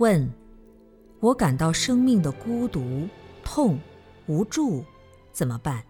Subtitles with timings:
[0.00, 0.32] 问：
[1.20, 3.06] 我感到生命的孤独、
[3.44, 3.78] 痛、
[4.26, 4.82] 无助，
[5.30, 5.84] 怎么办？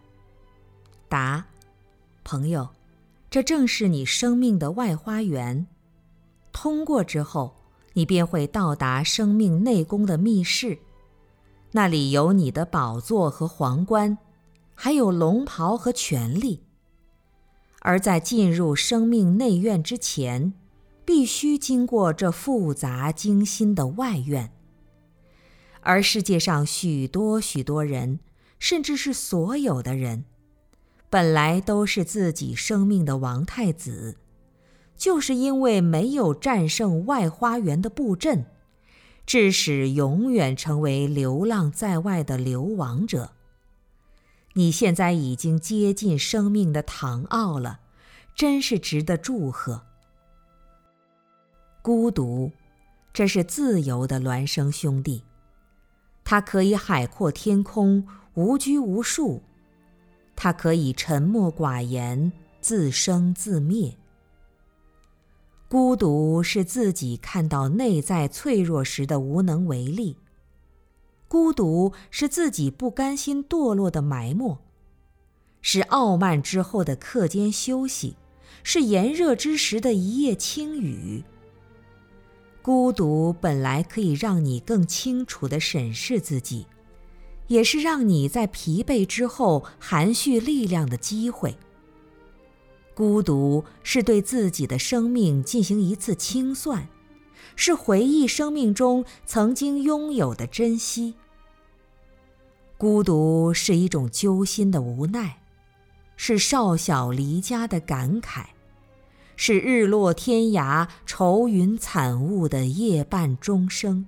[1.09, 1.45] 答：
[2.25, 2.69] 朋友，
[3.31, 5.65] 这正是你生命的外花园。
[6.53, 7.55] 通过之后，
[7.93, 10.81] 你便会到达生命内宫的密室，
[11.71, 14.19] 那里有你的宝座和皇冠，
[14.75, 16.65] 还有龙袍和权力。
[17.83, 20.53] 而在进入生命内院之前，
[21.11, 24.53] 必须经过这复杂精心的外院。
[25.81, 28.21] 而世界上许多许多人，
[28.61, 30.25] 甚至是所有的人，
[31.11, 34.19] 本来都是自己生命的王太子。
[34.97, 38.47] 就是因为没有战胜外花园的布阵，
[39.27, 43.33] 致使永远成为流浪在外的流亡者。
[44.53, 47.81] 你现在已经接近生命的唐奥了，
[48.37, 49.90] 真是值得祝贺。
[51.83, 52.53] 孤独，
[53.11, 55.23] 这是自由的孪生兄弟，
[56.23, 59.41] 它可以海阔天空，无拘无束；
[60.37, 63.97] 它可以沉默寡言，自生自灭。
[65.69, 70.19] 孤独是自己看到内在脆弱时的无能为力，
[71.29, 74.59] 孤独是自己不甘心堕落的埋没，
[75.63, 78.17] 是傲慢之后的课间休息，
[78.63, 81.25] 是炎热之时的一夜轻雨。
[82.63, 86.67] 孤独本来可以让你更清楚地审视自己，
[87.47, 91.57] 也是让你在疲惫之后含蓄力量的机会。
[92.95, 96.87] 孤独是对自己的生命进行一次清算，
[97.57, 101.15] 是回忆生命中曾经拥有的珍惜。
[102.77, 105.39] 孤独是一种揪心的无奈，
[106.17, 108.45] 是少小离家的感慨，
[109.43, 114.07] 是日落天涯、愁云惨雾的夜半钟声，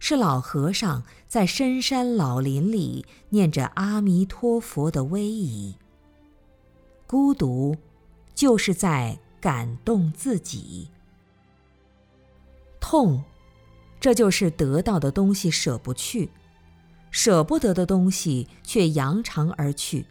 [0.00, 5.76] 是老和尚在深山老林里念着阿弥陀佛的威仪。
[7.06, 7.76] 孤独。
[8.34, 10.88] 就是在感动自己。
[12.80, 13.22] 痛，
[14.00, 16.30] 这就是得到的东西舍不去，
[17.12, 20.06] 舍不得的东西却扬长而去。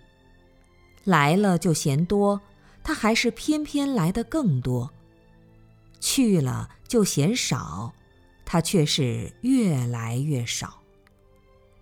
[1.04, 2.40] 来了就嫌多，
[2.84, 4.90] 它还是偏偏来的更多；
[6.00, 7.94] 去了就嫌少，
[8.44, 10.82] 它却是越来越少。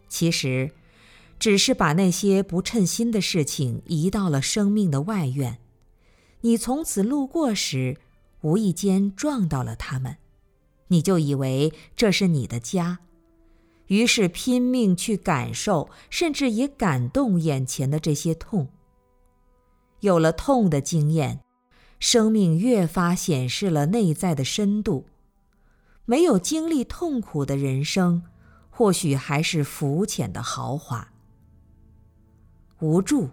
[0.07, 0.71] 其实，
[1.39, 5.59] 只是把那些不称心的事情移到了生命的外院。
[6.41, 7.97] 你从此路过时，
[8.41, 10.17] 无意间撞到了他们，
[10.87, 12.99] 你就以为这是你的家，
[13.87, 18.69] 于是拼命去感受，甚至也感动眼前的这些痛。
[20.01, 21.41] 有了痛的经验，
[21.99, 25.05] 生命越发显示了内在的深度。
[26.05, 28.23] 没有经历痛苦的人生，
[28.69, 31.11] 或许还是肤浅的豪华。
[32.79, 33.29] 无助，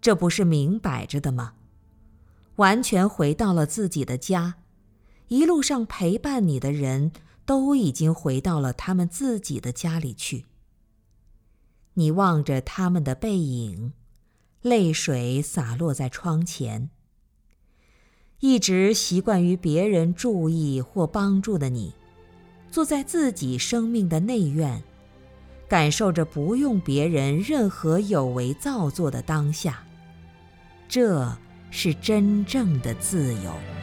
[0.00, 1.54] 这不是明摆着的吗？
[2.56, 4.56] 完全回到了自己的家，
[5.28, 7.12] 一路上陪伴你的人
[7.46, 10.46] 都已经回到了他们自己的家里去。
[11.94, 13.92] 你望着他们的背影，
[14.62, 16.90] 泪水洒落在窗前。
[18.40, 21.94] 一直习惯于别人注意或帮助的你，
[22.70, 24.82] 坐在自己生命的内院，
[25.68, 29.82] 感受着不用别人任何有为造作的当下，
[30.88, 31.36] 这。
[31.70, 33.77] 是真正的自由。